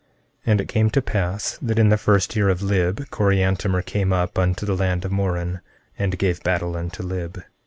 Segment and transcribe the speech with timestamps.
[0.01, 0.07] 14:11
[0.51, 4.39] And it came to pass that in the first year of Lib, Coriantumr came up
[4.39, 5.61] unto the land of Moron,
[5.95, 7.43] and gave battle unto Lib.